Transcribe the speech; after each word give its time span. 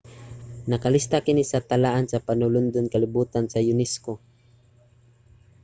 nakalista 0.71 1.17
kini 1.25 1.43
sa 1.51 1.59
talaan 1.69 2.05
sa 2.09 2.23
panulondon 2.27 2.85
sa 2.87 2.91
kalibotan 2.93 3.45
sa 3.49 3.59
unesco 3.73 4.13